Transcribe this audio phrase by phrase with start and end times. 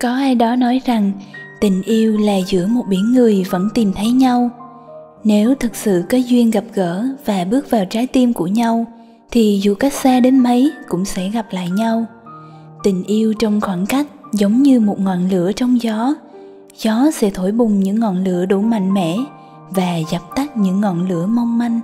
[0.00, 1.12] có ai đó nói rằng,
[1.60, 4.50] tình yêu là giữa một biển người vẫn tìm thấy nhau.
[5.24, 8.86] Nếu thực sự có duyên gặp gỡ và bước vào trái tim của nhau,
[9.30, 12.06] thì dù cách xa đến mấy cũng sẽ gặp lại nhau.
[12.82, 16.14] Tình yêu trong khoảng cách giống như một ngọn lửa trong gió.
[16.76, 19.16] Gió sẽ thổi bùng những ngọn lửa đủ mạnh mẽ
[19.70, 21.80] và dập tắt những ngọn lửa mong manh.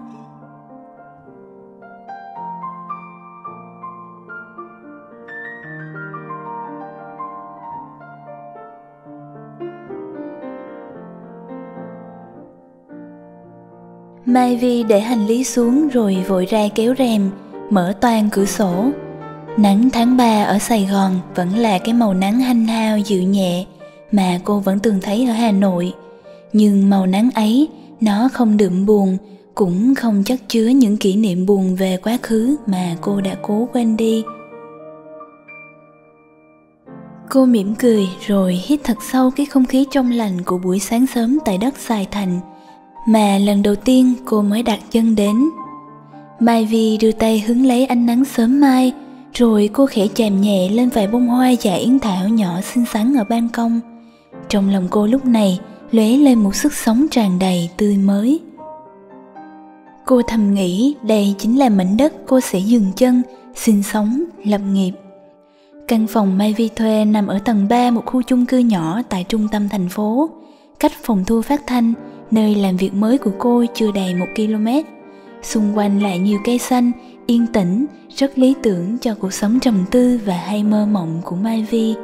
[14.27, 17.31] Mai Vi để hành lý xuống rồi vội ra kéo rèm,
[17.71, 18.91] mở toàn cửa sổ.
[19.57, 23.67] Nắng tháng 3 ở Sài Gòn vẫn là cái màu nắng hanh hao dịu nhẹ
[24.13, 25.93] mà cô vẫn từng thấy ở Hà Nội.
[26.53, 27.69] Nhưng màu nắng ấy,
[28.01, 29.17] nó không đượm buồn,
[29.55, 33.69] cũng không chất chứa những kỷ niệm buồn về quá khứ mà cô đã cố
[33.73, 34.25] quên đi.
[37.31, 41.07] Cô mỉm cười rồi hít thật sâu cái không khí trong lành của buổi sáng
[41.07, 42.41] sớm tại đất Sài Thành
[43.07, 45.37] mà lần đầu tiên cô mới đặt chân đến.
[46.41, 48.93] Mai Vi đưa tay hứng lấy ánh nắng sớm mai,
[49.35, 53.15] rồi cô khẽ chạm nhẹ lên vài bông hoa dạ yến thảo nhỏ xinh xắn
[53.15, 53.81] ở ban công.
[54.49, 55.61] Trong lòng cô lúc này
[55.93, 58.41] lóe lên một sức sống tràn đầy tươi mới.
[60.05, 63.23] Cô thầm nghĩ đây chính là mảnh đất cô sẽ dừng chân,
[63.55, 64.93] sinh sống, lập nghiệp.
[65.89, 69.25] Căn phòng Mai Vi thuê nằm ở tầng 3 một khu chung cư nhỏ tại
[69.29, 70.31] trung tâm thành phố,
[70.81, 71.93] cách phòng thu phát thanh
[72.31, 74.67] nơi làm việc mới của cô chưa đầy một km.
[75.43, 76.93] Xung quanh lại nhiều cây xanh,
[77.27, 81.37] yên tĩnh, rất lý tưởng cho cuộc sống trầm tư và hay mơ mộng của
[81.37, 81.95] Mai Vi.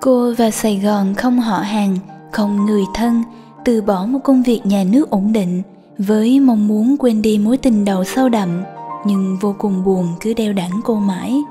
[0.00, 1.96] Cô và Sài Gòn không họ hàng,
[2.32, 3.22] không người thân,
[3.64, 5.62] từ bỏ một công việc nhà nước ổn định
[5.98, 8.62] với mong muốn quên đi mối tình đầu sâu đậm
[9.06, 11.42] nhưng vô cùng buồn cứ đeo đẳng cô mãi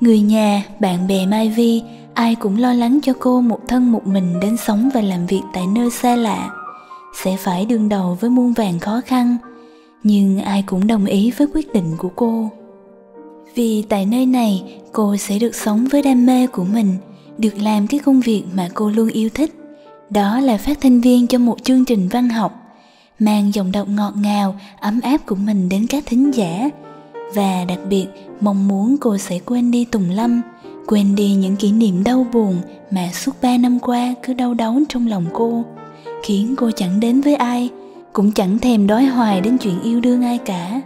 [0.00, 1.82] Người nhà, bạn bè Mai Vi,
[2.14, 5.42] ai cũng lo lắng cho cô một thân một mình đến sống và làm việc
[5.52, 6.50] tại nơi xa lạ.
[7.24, 9.36] Sẽ phải đương đầu với muôn vàng khó khăn,
[10.02, 12.50] nhưng ai cũng đồng ý với quyết định của cô.
[13.54, 16.96] Vì tại nơi này, cô sẽ được sống với đam mê của mình,
[17.38, 19.54] được làm cái công việc mà cô luôn yêu thích.
[20.10, 22.52] Đó là phát thanh viên cho một chương trình văn học,
[23.18, 26.70] mang dòng đọc ngọt ngào, ấm áp của mình đến các thính giả,
[27.34, 28.06] và đặc biệt
[28.40, 30.42] mong muốn cô sẽ quên đi Tùng Lâm,
[30.86, 32.56] quên đi những kỷ niệm đau buồn
[32.90, 35.64] mà suốt ba năm qua cứ đau đớn trong lòng cô,
[36.22, 37.70] khiến cô chẳng đến với ai,
[38.12, 40.80] cũng chẳng thèm đói hoài đến chuyện yêu đương ai cả.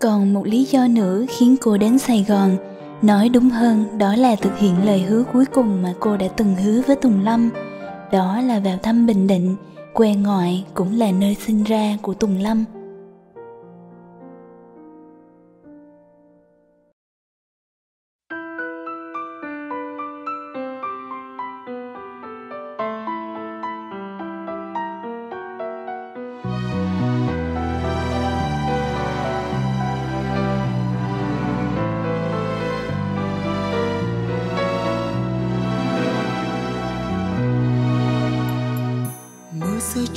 [0.00, 2.56] Còn một lý do nữa khiến cô đến Sài Gòn,
[3.02, 6.56] nói đúng hơn đó là thực hiện lời hứa cuối cùng mà cô đã từng
[6.56, 7.50] hứa với Tùng Lâm,
[8.12, 9.56] đó là vào thăm Bình Định,
[9.92, 12.64] quê ngoại cũng là nơi sinh ra của Tùng Lâm.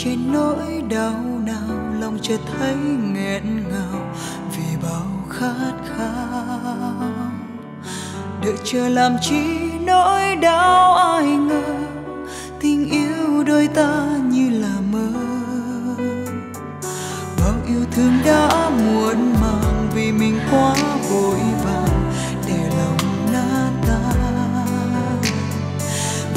[0.08, 2.76] Trên nỗi đau nào, lòng chợt thấy
[3.14, 4.02] nghẹn ngào
[4.58, 7.12] vì bao khát khao.
[8.44, 9.44] Đợi chờ làm chi
[9.86, 11.64] nỗi đau ai ngờ,
[12.60, 15.08] tình yêu đôi ta như là mơ.
[17.40, 20.76] Bao yêu thương đã muộn màng vì mình quá
[21.10, 22.12] vội vàng
[22.48, 25.22] để lòng nát tan.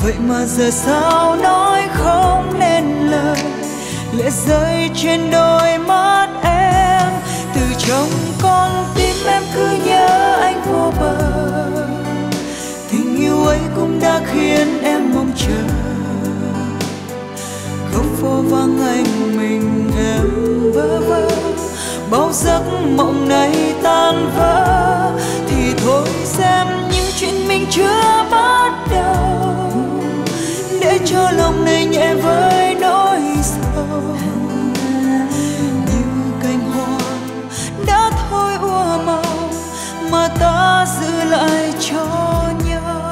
[0.03, 3.50] Vậy mà giờ sao nói không nên lời?
[4.13, 7.13] Lệ rơi trên đôi mắt em.
[7.55, 8.09] Từ trong
[8.43, 11.17] con tim em cứ nhớ anh vô bờ.
[12.93, 15.63] Tình yêu ấy cũng đã khiến em mong chờ.
[17.93, 20.27] Không phô vang anh mình em
[20.73, 21.29] vơ vơ.
[22.11, 22.63] Bao giấc
[22.97, 24.60] mộng này tan vỡ.
[41.31, 42.07] lại cho
[42.67, 43.07] nhau.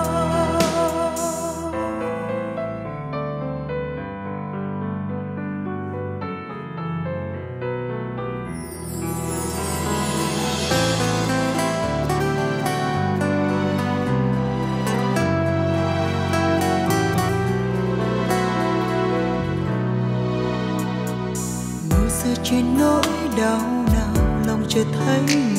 [21.90, 23.02] Mưa rơi trên nỗi
[23.36, 23.60] đau
[23.92, 24.14] nào
[24.46, 25.57] lòng chợt thấy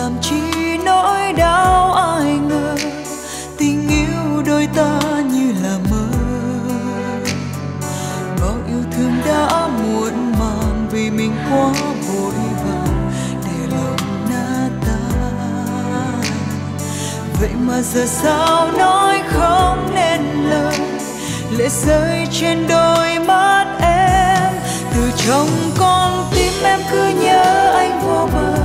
[0.00, 2.76] làm chi nỗi đau ai ngờ.
[3.58, 5.00] Tình yêu đôi ta
[5.32, 6.06] như là mơ.
[8.40, 11.72] Bao yêu thương đã muộn màng vì mình quá
[12.08, 12.32] vội
[12.64, 13.10] vàng
[13.44, 15.00] để lòng na ta
[17.40, 20.20] vậy mà giờ sao nói không nên
[20.50, 20.78] lời?
[21.58, 24.52] Lệ rơi trên đôi mắt em.
[24.94, 25.48] Từ trong
[25.78, 28.59] con tim em cứ nhớ anh vô bờ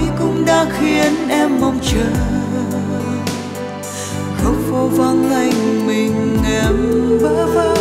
[0.00, 2.06] ấy cũng đã khiến em mong chờ.
[4.42, 6.76] Khóc vô vắng anh mình em
[7.22, 7.74] bơ vơ.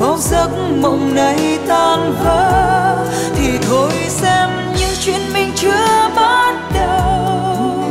[0.00, 0.48] Bao giấc
[0.80, 3.06] mộng này tan vỡ.
[3.36, 7.84] Thì thôi xem như chuyện mình chưa bắt đầu.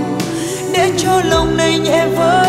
[0.73, 2.46] Để cho lòng này nhẹ vơi.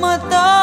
[0.00, 0.59] Mà ta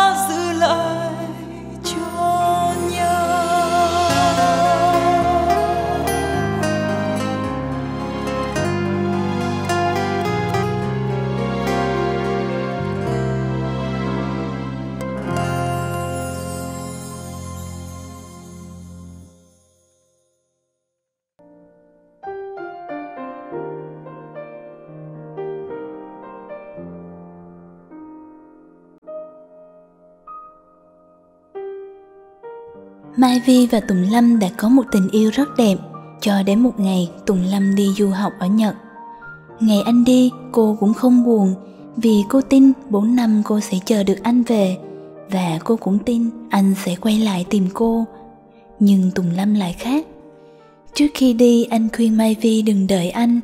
[33.48, 35.76] Vi và Tùng Lâm đã có một tình yêu rất đẹp
[36.22, 38.76] cho đến một ngày Tùng Lâm đi du học ở Nhật.
[39.60, 41.54] Ngày anh đi, cô cũng không buồn
[41.96, 44.78] vì cô tin 4 năm cô sẽ chờ được anh về
[45.32, 48.06] và cô cũng tin anh sẽ quay lại tìm cô.
[48.80, 50.06] Nhưng Tùng Lâm lại khác.
[50.94, 53.40] Trước khi đi anh khuyên Mai Vi đừng đợi anh,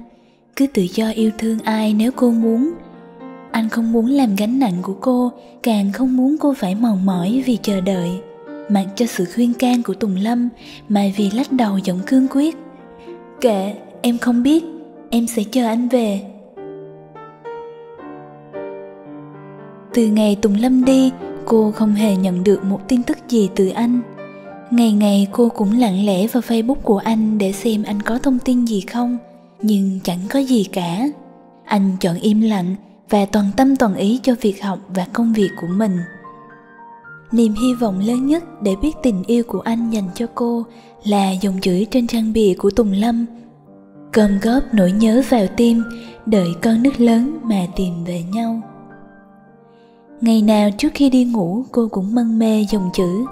[0.55, 2.71] cứ tự do yêu thương ai nếu cô muốn.
[3.51, 5.31] Anh không muốn làm gánh nặng của cô,
[5.63, 8.09] càng không muốn cô phải mòn mỏi vì chờ đợi.
[8.69, 10.49] Mặc cho sự khuyên can của Tùng Lâm,
[10.89, 12.57] Mai vì lắc đầu giọng cương quyết.
[13.41, 14.63] Kệ, em không biết,
[15.09, 16.21] em sẽ chờ anh về.
[19.93, 21.11] Từ ngày Tùng Lâm đi,
[21.45, 24.01] cô không hề nhận được một tin tức gì từ anh.
[24.71, 28.39] Ngày ngày cô cũng lặng lẽ vào Facebook của anh để xem anh có thông
[28.39, 29.17] tin gì không,
[29.61, 31.07] nhưng chẳng có gì cả.
[31.65, 32.75] Anh chọn im lặng
[33.09, 35.97] và toàn tâm toàn ý cho việc học và công việc của mình.
[37.33, 40.65] Niềm hy vọng lớn nhất để biết tình yêu của anh dành cho cô
[41.03, 43.25] là dòng chữ trên trang bìa của Tùng Lâm.
[44.11, 45.83] Cơm góp nỗi nhớ vào tim,
[46.25, 48.61] đợi con nước lớn mà tìm về nhau.
[50.21, 53.25] Ngày nào trước khi đi ngủ cô cũng mân mê dòng chữ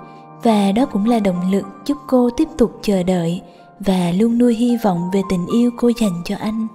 [0.44, 3.42] và đó cũng là động lực giúp cô tiếp tục chờ đợi
[3.80, 6.68] và luôn nuôi hy vọng về tình yêu cô dành cho anh.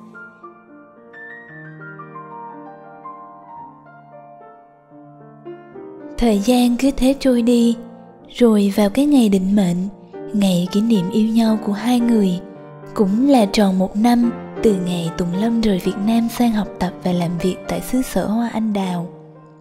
[6.18, 7.76] Thời gian cứ thế trôi đi,
[8.28, 9.76] rồi vào cái ngày định mệnh,
[10.32, 12.40] ngày kỷ niệm yêu nhau của hai người,
[12.94, 14.30] cũng là tròn một năm
[14.62, 18.02] từ ngày Tùng Lâm rời Việt Nam sang học tập và làm việc tại xứ
[18.02, 19.08] sở hoa anh đào.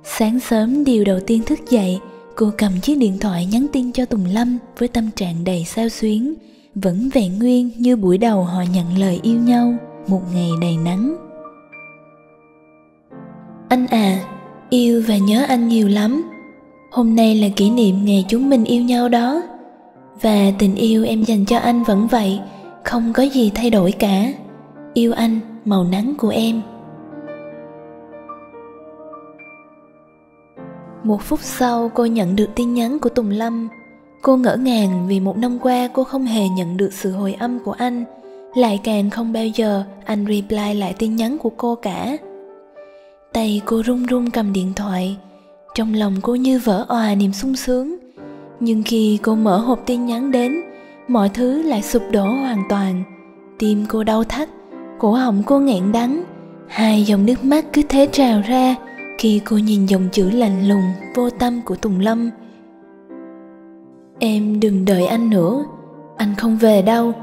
[0.03, 1.99] Sáng sớm điều đầu tiên thức dậy,
[2.35, 5.89] cô cầm chiếc điện thoại nhắn tin cho Tùng Lâm với tâm trạng đầy sao
[5.89, 6.33] xuyến,
[6.75, 9.73] vẫn vẹn nguyên như buổi đầu họ nhận lời yêu nhau,
[10.07, 11.15] một ngày đầy nắng.
[13.69, 14.19] Anh à,
[14.69, 16.34] yêu và nhớ anh nhiều lắm.
[16.91, 19.43] Hôm nay là kỷ niệm ngày chúng mình yêu nhau đó.
[20.21, 22.39] Và tình yêu em dành cho anh vẫn vậy,
[22.83, 24.33] không có gì thay đổi cả.
[24.93, 26.61] Yêu anh, màu nắng của em.
[31.03, 33.69] Một phút sau cô nhận được tin nhắn của Tùng Lâm.
[34.25, 37.59] Cô ngỡ ngàng vì một năm qua cô không hề nhận được sự hồi âm
[37.59, 38.03] của anh
[38.55, 42.17] Lại càng không bao giờ anh reply lại tin nhắn của cô cả
[43.33, 45.17] Tay cô run run cầm điện thoại
[45.75, 47.97] trong lòng cô như vỡ òa niềm sung sướng.
[48.59, 50.61] Nhưng khi cô mở hộp tin nhắn đến,
[51.07, 53.03] Mọi thứ lại sụp đổ hoàn toàn.
[53.59, 54.49] Tim cô đau thắt,
[54.99, 56.23] Cổ họng cô nghẹn đắng.
[56.67, 58.75] Hai dòng nước mắt cứ thế trào ra
[59.17, 60.83] Khi cô nhìn dòng chữ lạnh lùng,
[61.15, 62.29] Vô tâm của Tùng Lâm.
[64.19, 65.65] Em đừng đợi anh nữa,
[66.17, 67.13] Anh không về đâu.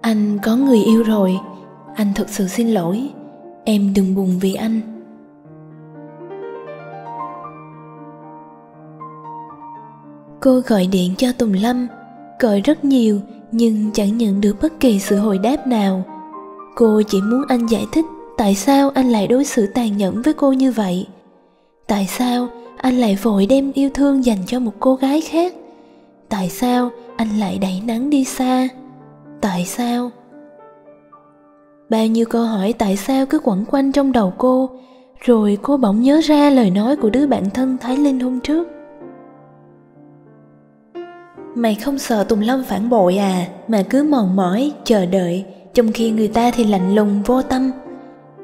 [0.00, 1.38] Anh có người yêu rồi,
[1.94, 3.10] Anh thật sự xin lỗi.
[3.64, 4.97] Em đừng buồn vì anh.
[10.40, 11.86] Cô gọi điện cho Tùng Lâm.
[12.40, 13.20] Gọi rất nhiều,
[13.52, 16.04] Nhưng chẳng nhận được bất kỳ sự hồi đáp nào.
[16.76, 18.04] Cô chỉ muốn anh giải thích
[18.38, 21.06] Tại sao anh lại đối xử tàn nhẫn với cô như vậy.
[21.86, 25.54] Tại sao anh lại vội đem yêu thương dành cho một cô gái khác?
[26.28, 28.68] Tại sao anh lại đẩy nắng đi xa?
[29.40, 30.10] Tại sao?
[31.90, 34.70] Bao nhiêu câu hỏi tại sao cứ quẩn quanh trong đầu cô,
[35.20, 38.68] rồi cô bỗng nhớ ra lời nói của đứa bạn thân thái linh hôm trước
[41.62, 43.46] mày không sợ tùng lâm phản bội à?
[43.68, 45.44] Mà cứ mòn mỏi chờ đợi.
[45.74, 47.70] Trong khi người ta thì lạnh lùng vô tâm.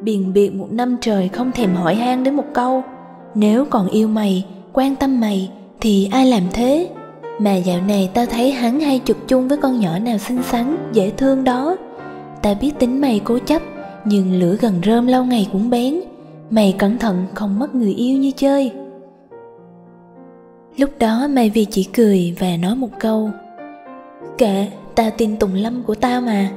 [0.01, 2.83] Biền biệt một năm trời không thèm hỏi han đến một câu.
[3.35, 6.89] Nếu còn yêu mày quan tâm mày thì ai làm thế?
[7.39, 10.77] Mà dạo này tao thấy hắn hay chụp chung với con nhỏ nào xinh xắn,
[10.93, 11.77] dễ thương đó.
[12.43, 13.63] Ta biết tính mày cố chấp
[14.05, 16.01] Nhưng lửa gần rơm lâu ngày cũng bén.
[16.51, 18.73] Mày cẩn thận không mất người yêu như chơi.
[20.77, 23.31] Lúc đó mày Vi chỉ cười và nói một câu
[24.39, 26.51] Kệ, tao tin Tùng Lâm của tao mà.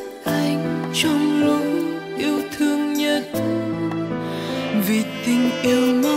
[0.00, 1.62] mất anh trong lúc
[2.18, 3.22] yêu thương nhất.
[4.86, 6.09] Vì tình yêu mà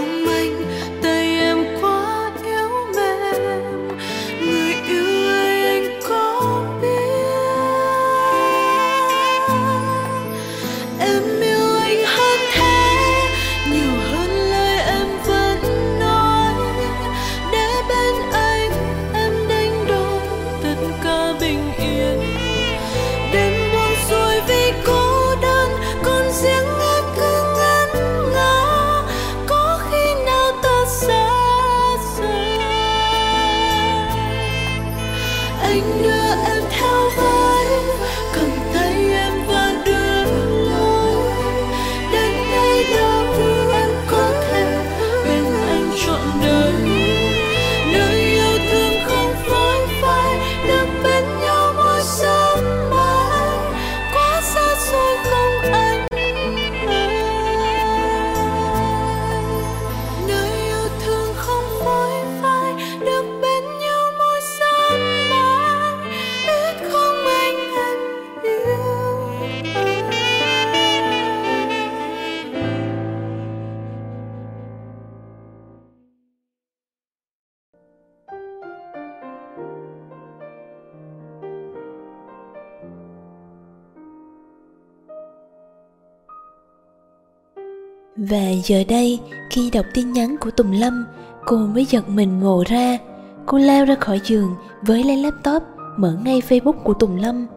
[88.18, 91.06] Và giờ đây, khi đọc tin nhắn của Tùng Lâm,
[91.46, 92.98] cô mới giật mình ngộ ra.
[93.46, 95.64] Cô lao ra khỏi giường với lấy laptop,
[95.98, 97.48] mở ngay Facebook của Tùng Lâm.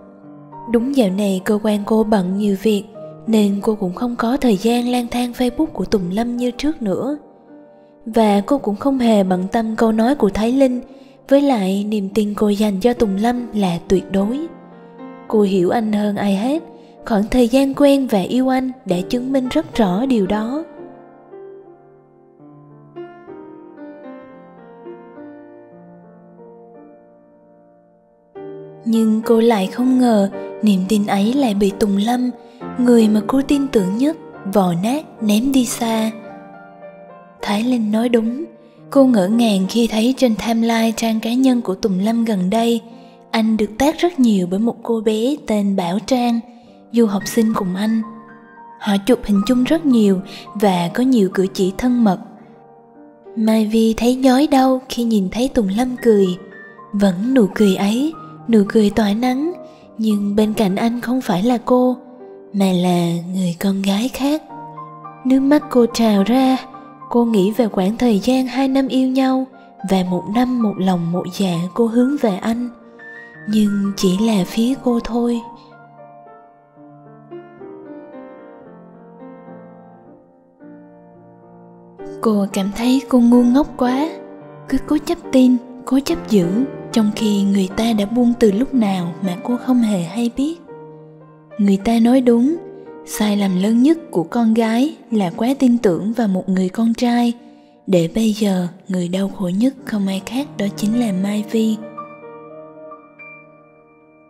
[0.72, 2.84] Đúng dạo này cơ quan cô bận nhiều việc,
[3.26, 6.82] nên cô cũng không có thời gian lang thang Facebook của Tùng Lâm như trước
[6.82, 7.18] nữa.
[8.06, 10.80] Và cô cũng không hề bận tâm câu nói của Thái Linh,
[11.28, 14.46] với lại niềm tin cô dành cho Tùng Lâm là tuyệt đối.
[15.28, 16.62] Cô hiểu anh hơn ai hết,
[17.06, 20.64] khoảng thời gian quen và yêu anh đã chứng minh rất rõ điều đó.
[28.84, 30.30] Nhưng cô lại không ngờ
[30.62, 32.30] niềm tin ấy lại bị tùng lâm.
[32.78, 34.16] Người mà cô tin tưởng nhất,
[34.54, 36.10] vò nát, ném đi xa.
[37.42, 38.44] Thái linh nói đúng,
[38.90, 42.80] cô ngỡ ngàng khi thấy trên timeline trang cá nhân của tùng lâm gần đây.
[43.30, 46.40] Anh được tác rất nhiều bởi một cô bé tên bảo trang
[46.92, 48.02] du học sinh cùng anh.
[48.80, 50.20] Họ chụp hình chung rất nhiều
[50.54, 52.18] và có nhiều cử chỉ thân mật.
[53.36, 56.26] Mai vi thấy nhói đau khi nhìn thấy tùng lâm cười.
[56.92, 58.12] Vẫn nụ cười ấy,
[58.48, 59.52] nụ cười tỏa nắng,
[59.98, 61.96] nhưng bên cạnh anh không phải là cô,
[62.52, 64.42] mà là người con gái khác.
[65.24, 66.56] Nước mắt cô trào ra,
[67.10, 69.46] cô nghĩ về khoảng thời gian hai năm yêu nhau
[69.90, 72.68] và một năm một lòng một dạ cô hướng về anh.
[73.48, 75.40] Nhưng chỉ là phía cô thôi.
[82.26, 84.08] Cô cảm thấy cô ngu ngốc quá.
[84.68, 86.46] Cứ cố chấp tin, cố chấp giữ,
[86.92, 90.56] trong khi người ta đã buông từ lúc nào mà cô không hề hay biết.
[91.58, 92.56] Người ta nói đúng,
[93.04, 96.94] sai lầm lớn nhất của con gái là quá tin tưởng vào một người con
[96.94, 97.32] trai.
[97.86, 101.76] Để bây giờ, người đau khổ nhất không ai khác đó chính là mai vi.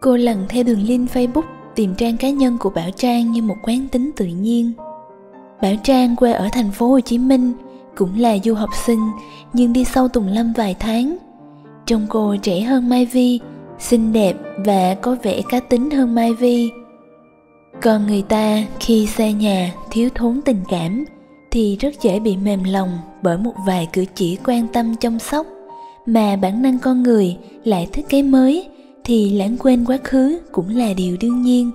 [0.01, 3.57] Cô lần theo đường link facebook tìm trang cá nhân của bảo trang như một
[3.63, 4.73] quán tính tự nhiên.
[5.63, 7.53] Bảo trang quê ở thành phố hồ chí minh
[7.97, 9.11] cũng là du học sinh
[9.53, 11.17] nhưng đi sau Tùng Lâm vài tháng.
[11.87, 13.41] Trông cô trẻ hơn Mai Vi,
[13.79, 16.71] xinh đẹp và có vẻ cá tính hơn Mai Vi.
[17.83, 21.05] Còn người ta khi xa nhà thiếu thốn tình cảm
[21.51, 25.47] thì rất dễ bị mềm lòng bởi một vài cử chỉ quan tâm chăm sóc
[26.07, 28.69] mà bản năng con người lại thích cái mới
[29.05, 31.71] thì lãng quên quá khứ cũng là điều đương nhiên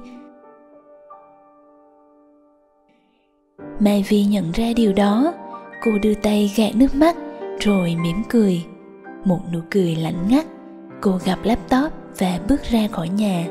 [3.79, 5.33] mai vi nhận ra điều đó
[5.81, 7.15] cô đưa tay gạt nước mắt,
[7.59, 8.65] rồi mỉm cười.
[9.25, 10.45] Một nụ cười lạnh ngắt,
[11.01, 13.47] cô gặp laptop và bước ra khỏi nhà.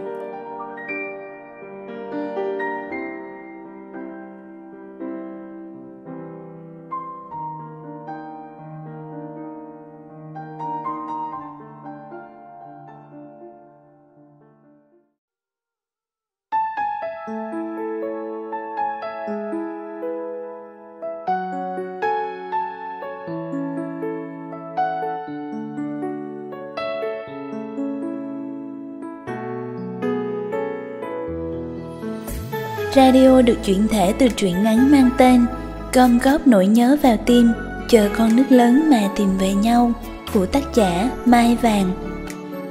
[32.96, 35.46] Radio được chuyển thể từ truyện ngắn mang tên
[35.92, 37.48] Gom góp nỗi nhớ vào tim,
[37.88, 39.92] chờ con nước lớn mà tìm về nhau
[40.34, 41.90] của tác giả Mai Vàng.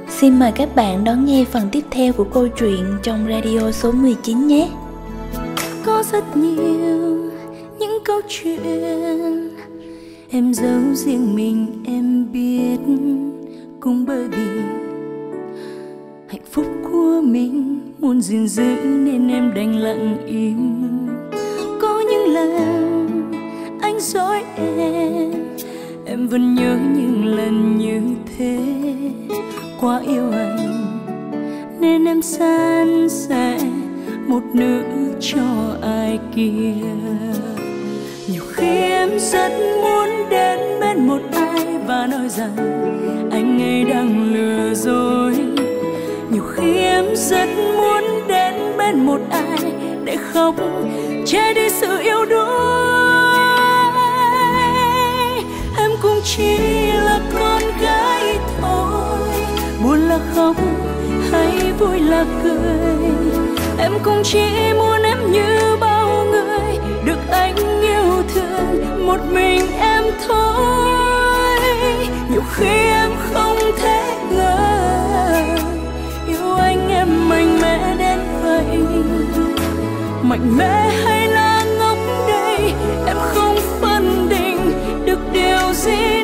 [0.08, 3.92] Xin mời các bạn đón nghe phần tiếp theo của câu chuyện trong radio số
[3.92, 4.68] 19 nhé.
[5.84, 7.30] Có rất nhiều
[7.78, 8.60] những câu chuyện
[10.30, 12.78] em giấu riêng mình em biết
[13.80, 14.60] cũng bởi vì
[16.28, 20.82] hạnh phúc của mình muốn gìn giữ nên em đành lặng im.
[21.80, 22.50] Có những lần
[23.80, 25.32] anh dối em
[26.06, 28.00] em vẫn nhớ những lần như
[28.36, 28.58] thế.
[29.80, 30.86] Quá yêu anh,
[31.80, 33.58] nên em san sẻ
[34.26, 34.82] một nữ
[35.20, 36.74] cho ai kia.
[38.32, 42.56] Nhiều khi em rất muốn đến bên một ai và nói rằng
[43.30, 45.34] anh ấy đang lừa dối
[46.30, 49.72] nhiều khi em rất muốn đến bên một ai
[50.04, 50.54] để khóc
[51.26, 52.46] che đi sự yêu đuối.
[55.78, 56.58] Em cũng chỉ
[56.92, 59.18] là con gái thôi,
[59.82, 60.56] buồn là khóc
[61.32, 63.10] hay vui là cười.
[63.78, 70.04] Em cũng chỉ muốn em như bao người, được anh yêu thương, một mình em
[70.28, 71.58] thôi.
[72.30, 73.49] Nhiều khi em không
[80.30, 82.72] mạnh mẽ hay là ngốc đây
[83.06, 84.72] em không phân định
[85.06, 86.19] được điều gì.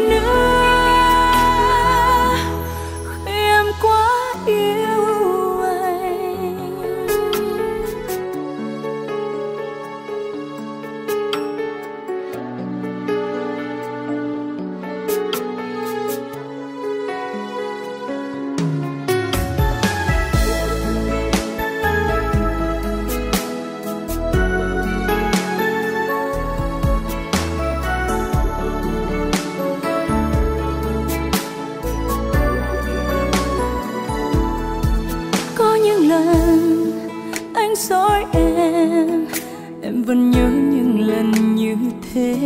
[40.06, 41.76] Vẫn nhớ những lần như
[42.14, 42.36] thế.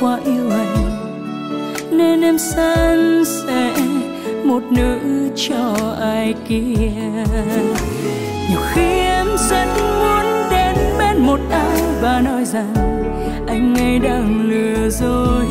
[0.00, 0.76] Quá yêu anh,
[1.90, 3.74] nên em san sẻ
[4.44, 4.98] một nữ
[5.36, 6.90] cho ai kia.
[8.50, 9.66] Nhiều khi em rất
[10.00, 12.74] muốn đến bên một ai và nói rằng
[13.46, 15.46] anh ấy đang lừa dối.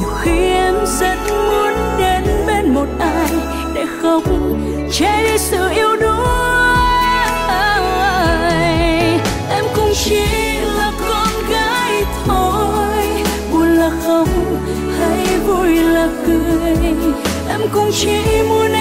[0.00, 3.30] Nhiều khi em rất muốn đến bên một ai
[3.74, 4.22] để khóc
[4.92, 5.57] che đi sự
[17.92, 18.77] chỉ muốn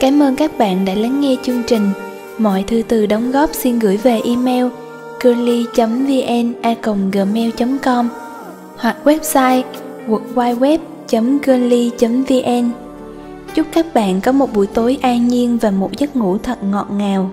[0.00, 2.05] Cảm ơn các bạn đã lắng nghe chương trình.
[2.38, 4.66] Mọi thư từ đóng góp xin gửi về email
[5.22, 8.08] curly.vn@gmail.com
[8.76, 9.62] hoặc website
[10.08, 12.70] www.curly.vn.
[13.54, 16.86] Chúc các bạn có một buổi tối an nhiên và một giấc ngủ thật ngọt
[16.90, 17.30] ngào.